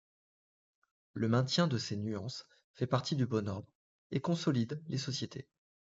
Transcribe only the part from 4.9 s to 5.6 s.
sociétés.